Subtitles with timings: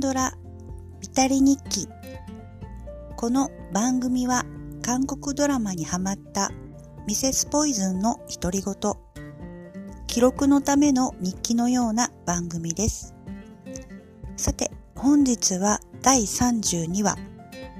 [0.00, 0.32] ドラ
[1.00, 1.88] ビタリ日記。
[3.16, 4.44] この番組は
[4.80, 6.52] 韓国ドラマにハマった
[7.08, 8.74] ミセスポイズンの独り言。
[10.06, 13.16] 記録のための日記のような番組です。
[14.36, 17.16] さて本日は第32話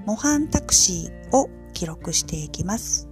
[0.04, 3.08] 模範タクシーを記録していきます。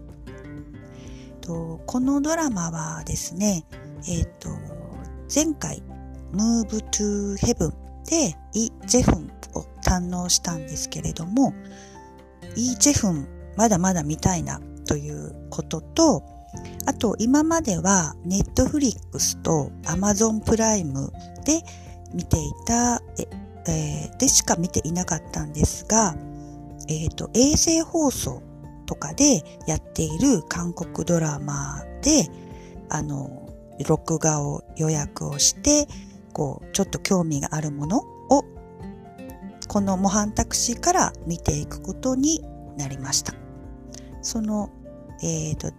[1.41, 3.64] とこのドラマはですね
[4.09, 4.48] えっ、ー、と
[5.32, 5.80] 前回
[6.32, 11.52] Move to Heaven でイ・ジェフンを堪能したんですけれども、
[12.56, 16.23] イ・ジェフンまだまだ見たいなということと、
[16.87, 21.12] あと今まではネットフリックスとアマゾンプライム
[21.45, 21.62] で
[22.14, 23.02] 見ていた、
[23.69, 26.16] えー、でしか見ていなかったんですが、
[26.88, 28.42] えっ、ー、と、衛星放送
[28.86, 32.28] とかでやっている韓国ドラマで、
[32.88, 33.48] あの、
[33.86, 35.86] 録画を予約をして、
[36.36, 38.44] こう、ちょっと興味があるものを、
[39.69, 42.44] この模範タクシーから見ていくことに
[42.77, 43.33] なりました。
[44.20, 44.69] その、
[45.22, 45.72] えっ、ー、と、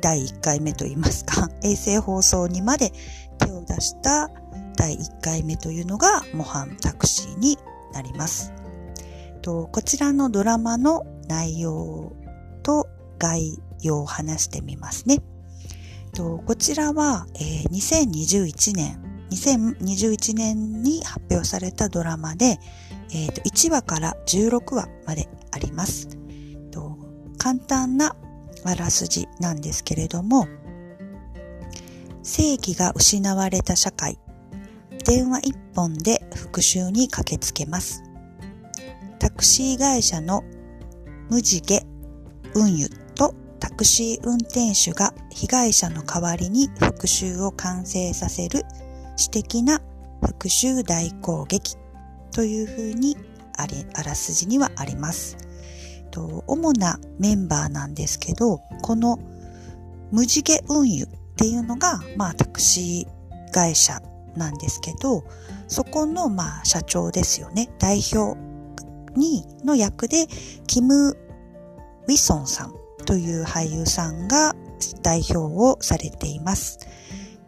[0.00, 2.92] 第1回目といいますか、 衛星放送にまで
[3.38, 4.30] 手を出した
[4.76, 7.58] 第1回目というのが模範タクシーに
[7.92, 8.52] なります。
[9.42, 12.12] とこちらのドラマの内容
[12.62, 12.86] と
[13.18, 15.18] 概要を話してみますね。
[16.14, 22.58] とこちらは、え、2021年2021年に発表されたドラマで、
[23.12, 26.08] えー、と1話から16話まであります。
[26.70, 26.96] と
[27.38, 28.16] 簡単な
[28.64, 30.48] あらすじなんですけれども、
[32.22, 34.18] 正義が失われた社会、
[35.06, 38.02] 電話一本で復讐に駆けつけます。
[39.18, 40.42] タクシー会社の
[41.28, 41.86] 無地毛
[42.54, 48.64] 運輸とタクシー運転手が被害者の代わりに復讐を完成させる
[49.20, 49.82] 私的な
[50.22, 51.76] 復讐大攻撃
[52.32, 53.18] というふうに
[53.58, 55.36] ありあらすじにはあります。
[56.10, 59.18] と主なメンバーなんですけど、この
[60.10, 64.00] 無地毛運輸っていうのが、まあタクシー会社
[64.36, 65.22] なんですけど、
[65.68, 67.68] そこのまあ社長ですよね。
[67.78, 68.40] 代表
[69.18, 70.28] にの役で、
[70.66, 74.56] キム・ウィソンさんという俳優さんが
[75.02, 76.78] 代表をされています。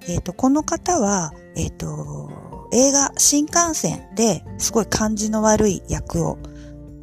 [0.09, 6.39] えっ、ー、と、この方は、えっ、ー、と、映画新幹線ですごい感じの悪い役を、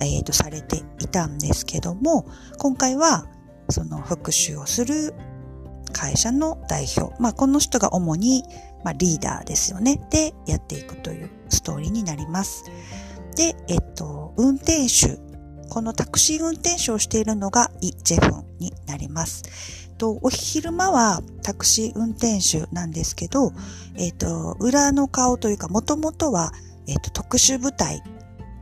[0.01, 2.25] えっ、ー、と、されていたんですけども、
[2.57, 3.27] 今回は、
[3.69, 5.13] その復讐をする
[5.93, 7.13] 会社の代表。
[7.21, 8.43] まあ、この人が主に、
[8.83, 9.99] まあ、リーダーですよね。
[10.09, 12.65] で、やっていくというストーリーになります。
[13.35, 15.19] で、えっと、運転手。
[15.69, 19.88] このタクシー運転手をしているのがイ・ジェフンになります。
[19.99, 23.51] と、お昼間はタクシー運転手なんですけど、
[23.95, 26.51] えっ、と、裏の顔というか、もともとは、
[26.87, 28.01] えっ、と、特殊部隊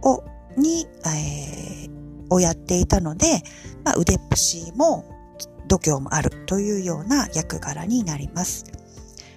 [0.01, 0.23] を、
[0.57, 1.89] に、えー、
[2.29, 3.43] をやっていたので、
[3.85, 5.05] まあ、腕っぷしも
[5.67, 8.65] 度胸もあるというような役柄になります。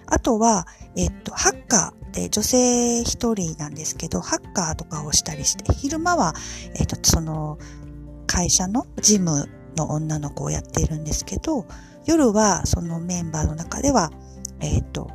[0.06, 0.66] あとは、
[0.96, 6.34] えっと、ハッカーで女性一人なんですけど、ハッカーとかをしたりして、昼間は、
[6.74, 7.58] えっと、その、
[8.26, 11.66] 会社の事務の女の子をやっているんですけど、
[12.06, 14.10] 夜はそのメンバーの中では、
[14.60, 15.10] えっ、ー、と、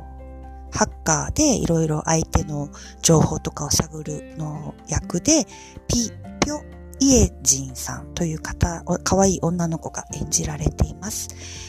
[0.70, 2.68] ハッカーでいろいろ相手の
[3.00, 5.46] 情報とかを探るの役で、
[5.88, 6.10] ピ、
[6.40, 6.60] ピョ、
[7.00, 11.28] イエジンさんという方、可愛い女の子が演じられています。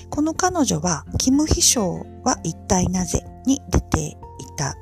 [0.10, 4.18] この彼女は、キム秘書は一体なぜに出てい
[4.58, 4.76] た、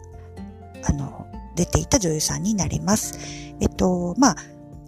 [0.87, 3.19] あの、出ていた女優さんになります。
[3.59, 4.35] えっと、まあ、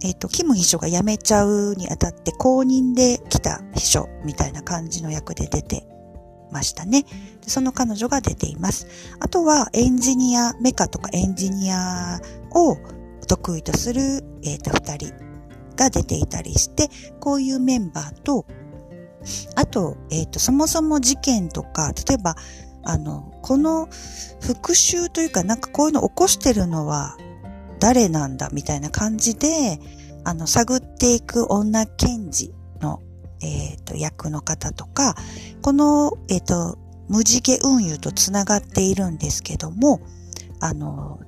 [0.02, 5.84] えっ、ー、と、キム秘書が辞めちゃうにあたって公認で来た秘書みたいな感じの役で出て
[6.50, 7.04] ましたね。
[7.46, 8.86] その彼女が出ています。
[9.20, 12.20] あとはエンジニア、メカとかエンジニア
[12.52, 12.76] を
[13.26, 14.00] 得意とする、
[14.44, 15.14] えっ、ー、と、二人
[15.76, 16.88] が出ていたりして、
[17.20, 18.46] こういうメンバーと、
[19.56, 22.36] あと、えっ、ー、と、そもそも事件とか、例えば、
[22.84, 23.88] あの、この
[24.40, 27.16] 復讐というか、なんかこういうの起こしてるのは
[27.80, 29.78] 誰なんだみたいな感じで、
[30.24, 33.00] あの、探っていく女検事の、
[33.40, 35.14] えっ、ー、と、役の方とか、
[35.62, 36.78] この、えっ、ー、と、
[37.08, 40.00] 無地毛運輸とつながっているんですけども、
[40.60, 41.20] あの、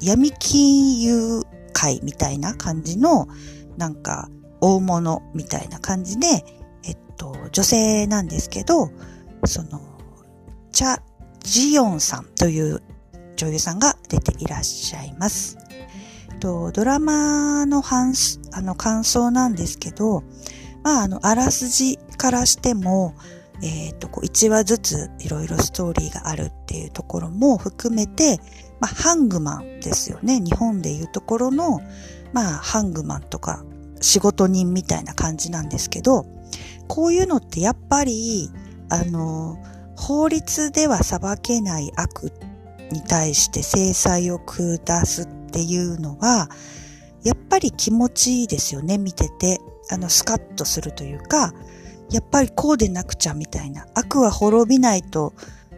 [0.00, 1.42] 闇金融
[1.72, 3.28] 会みたいな感じの、
[3.76, 4.30] なんか、
[4.60, 6.44] 大物みたいな感じで、
[6.84, 8.90] えっと、女性なんですけど、
[9.44, 9.80] その、
[10.72, 11.00] チャ・
[11.40, 12.82] ジヨンさんという
[13.36, 15.58] 女優さんが出ていらっしゃいます。
[16.36, 18.14] とドラマの反
[18.52, 20.22] あの感想なんですけど、
[20.82, 23.14] まあ、あの、あらすじからしても、
[23.62, 28.38] えっ、ー、と、こう1話ずついろいろストーリーがあるっていうところも含めて、
[28.80, 30.40] まあ、ハングマンですよね。
[30.40, 31.80] 日本でいうところの、
[32.32, 33.64] まあ、ハングマンとか
[34.00, 36.26] 仕事人みたいな感じなんですけど、
[36.86, 38.50] こういうのってやっぱり、
[38.88, 39.58] あの、
[39.96, 42.32] 法律では裁けない悪
[42.92, 46.50] に対して制裁を下すっっていうのは、
[47.24, 49.58] やっぱり気持ちいいですよね、見てて。
[49.90, 51.54] あの、スカッとするというか、
[52.10, 55.32] やっぱりこうでなくちゃみたいな、悪は滅びないと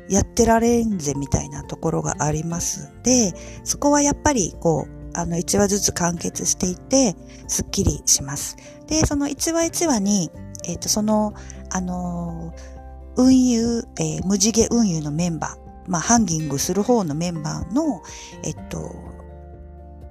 [0.08, 7.14] やってられんぜみたいなところがありますんで、そこはやっぱりこう、あの、1話ずつ完結していて、
[7.46, 8.56] すっきりします。
[8.88, 10.32] で、その1話1話に、
[10.64, 11.34] えっ、ー、と、その、
[11.70, 18.02] あのー、運輸、えー、無地毛運輸のメンバー、まあ、ハンギングする方のメンバーの、
[18.44, 19.17] えっと、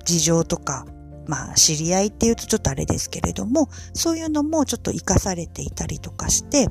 [0.08, 0.86] 事情とか、
[1.28, 6.70] まあ、知り合いっていうとちょっとあれですけれども、そういうのもちょっと活かされていたりとかして、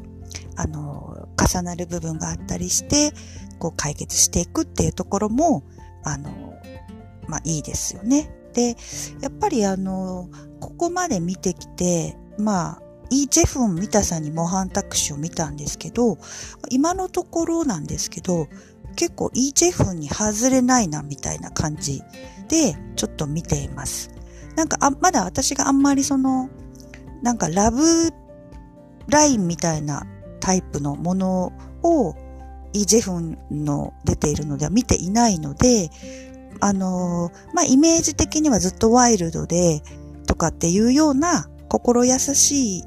[0.56, 3.12] あの、重なる部分があったりして、
[3.58, 5.62] こう解決していくっていうところも、
[6.02, 6.54] あの、
[7.28, 8.30] まあいいですよね。
[8.54, 8.76] で、
[9.20, 10.30] やっぱりあの、
[10.60, 16.18] ここまで見てきて、まあ、イー・ジェフン・ミタさんに模範タクシーを見たんですけど、
[16.70, 18.48] 今のところなんですけど、
[18.96, 22.02] 結構イー・ジェフンに外れないなみたいな感じ
[22.48, 24.10] でちょっと見ています。
[24.56, 26.48] なんかあ、まだ私があんまりその、
[27.22, 27.82] なんかラブ
[29.08, 30.06] ラインみたいな
[30.40, 31.52] タイプのもの
[31.82, 32.14] を
[32.72, 35.90] イ・ジェフンの出ているのでは見ていないので、
[36.60, 39.82] あのまあ、イメージ的にはずっとワイルドで
[40.26, 42.84] とかっていうような心優しい、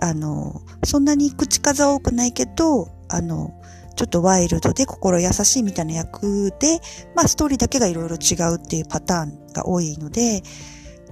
[0.00, 3.52] あのそんなに口数多くないけど、あの
[4.00, 6.80] ちょっとワイルドで心優しいみたいな役で、
[7.14, 10.42] まあストーリーだけがいろいろ違うっていうパターンが多いので、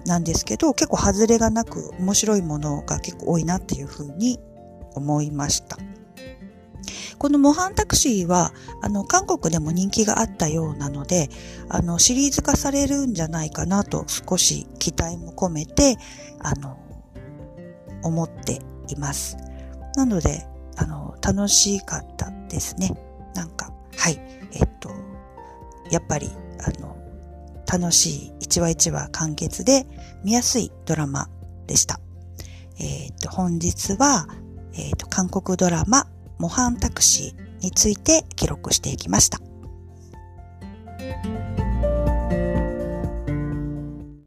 [0.06, 4.40] なんですけど、結構外れがなく面白いものが結構多いなっていうふうに
[4.94, 5.76] 思いました。
[7.18, 11.28] この模範タクシーは、あの、韓国でも人気があったようなので、
[11.68, 15.98] あの、シリーズ化されるんじゃないかなと少し期待も込めて、
[16.38, 16.78] あの、
[18.02, 19.36] 思っています。
[19.94, 20.46] なので、
[20.76, 22.90] あの、楽しかったですね。
[23.34, 24.20] なんか、はい。
[24.52, 24.90] えっと、
[25.90, 26.30] やっぱり、
[26.60, 26.96] あの、
[27.70, 29.86] 楽しい一話一話完結で
[30.24, 31.28] 見やすいドラマ
[31.66, 32.00] でした。
[32.80, 34.26] えっ、と、本日は、
[34.74, 36.06] えっ、と、韓国ドラマ、
[36.38, 39.40] 模範タクシーについて記録していきました。